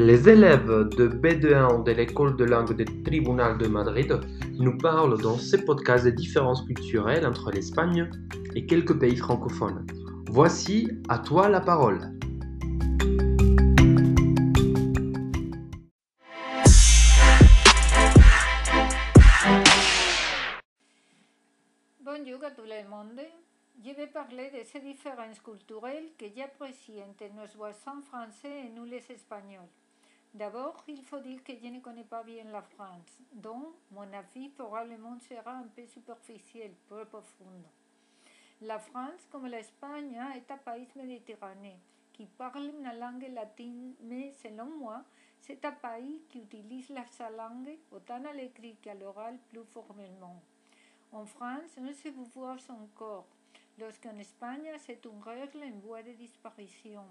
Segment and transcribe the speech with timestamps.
[0.00, 4.20] Les élèves de B2 de l'école de langue du Tribunal de Madrid
[4.52, 8.08] nous parlent dans ces podcasts des différences culturelles entre l'Espagne
[8.54, 9.84] et quelques pays francophones.
[10.28, 11.98] Voici à toi la parole.
[22.04, 23.20] Bonjour à tout le monde.
[23.84, 28.84] Je vais parler de ces différences culturelles que j'apprécie entre nos voisins français et nous
[28.84, 29.66] les Espagnols.
[30.34, 34.50] D'abord, il faut dire que je ne connais pas bien la France, donc mon avis
[34.50, 37.62] probablement sera un peu superficiel, peu profond.
[38.60, 41.78] La France, comme l'Espagne, est un pays méditerranéen
[42.12, 45.04] qui parle une langue latine, mais selon moi,
[45.40, 50.42] c'est un pays qui utilise sa langue autant à l'écrit qu'à l'oral plus formellement.
[51.12, 53.28] En France, on se voit encore,
[53.78, 57.04] lorsqu'en Espagne, c'est une règle en voie de disparition.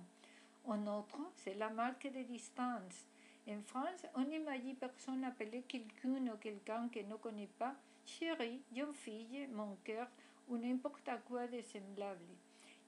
[0.67, 3.05] En autre, c'est la marque de distance.
[3.49, 7.73] En France, on imagine personne appeler quelqu'un ou quelqu'un que ne connaît pas
[8.05, 10.09] chérie, jeune fille, mon cœur
[10.49, 12.35] ou n'importe quoi de semblable.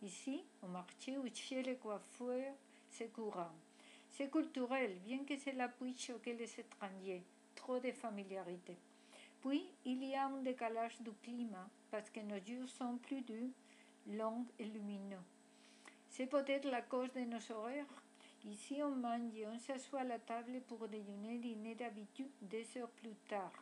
[0.01, 2.53] Ici, au marché ou chez les coiffeurs,
[2.89, 3.55] c'est courant.
[4.11, 7.23] C'est culturel, bien que cela puisse choquer les étrangers.
[7.55, 8.75] Trop de familiarité.
[9.39, 13.53] Puis, il y a un décalage du climat parce que nos jours sont plus doux,
[14.05, 15.23] longs et lumineux.
[16.19, 17.85] C'est peut-être la cause de nos horaires.
[18.43, 22.89] Ici, on mange et on s'assoit à la table pour déjeuner dîner d'habitude deux heures
[22.89, 23.53] plus tard.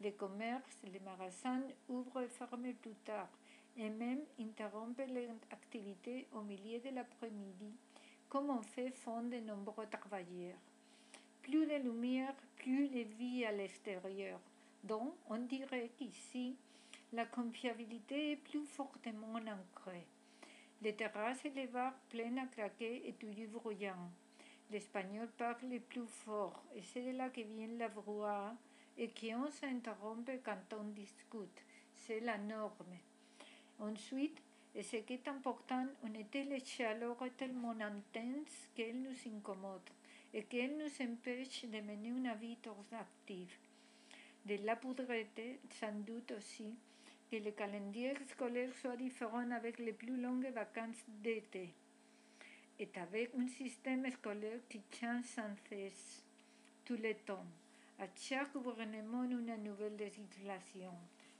[0.00, 3.28] Les commerces, les magasins ouvrent et ferment plus tard
[3.76, 7.74] et même interrompent leurs activités au milieu de l'après-midi,
[8.28, 10.60] comme on fait font de nombreux travailleurs.
[11.42, 14.38] Plus de lumière, plus de vie à l'extérieur.
[14.84, 16.54] Donc, on dirait qu'ici,
[17.12, 20.06] la confiabilité est plus fortement ancrée.
[20.82, 24.10] Les terrasses et les bars pleins à craquer et toujours bruyants.
[24.70, 28.54] L'espagnol parle plus fort et c'est de là que vient la brouhaha
[28.98, 31.62] et qu'on s'interrompt quand on discute.
[31.94, 32.98] C'est la norme.
[33.78, 34.42] Ensuite,
[34.74, 39.80] et ce qui est important, on était les chaleurs tellement intenses qu'elles nous incommodent
[40.34, 42.58] et qu'elles nous empêchent de mener une vie
[42.92, 43.56] active.
[44.44, 46.74] De la poudreté, sans doute aussi,
[47.30, 51.74] que le calendrier scolaire soit différent avec les plus longues vacances d'été
[52.78, 56.22] et avec un système scolaire qui change sans cesse
[56.84, 57.46] tout le temps.
[57.98, 60.92] À chaque gouvernement, une nouvelle législation.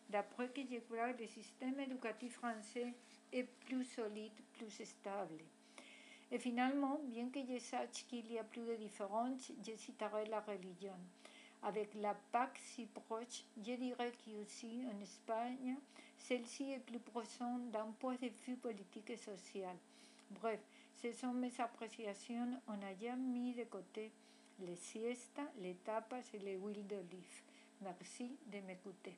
[0.08, 2.94] D'après que je crois, le système éducatif français
[3.32, 5.42] est plus solide, plus stable.
[6.30, 10.40] Et finalement, bien que je sache qu'il y a plus de différences, je citerai la
[10.40, 10.96] religion.
[11.62, 15.76] Avec la Pâque si proche, je dirais qu'aussi en Espagne,
[16.18, 19.76] celle-ci est plus profonde d'un point de vue politique et social.
[20.30, 20.60] Bref,
[21.02, 24.12] ce sont mes appréciations en ayant mis de côté
[24.60, 27.42] les siestas, les tapas et les huiles d'olive.
[27.82, 29.16] Merci de m'écouter.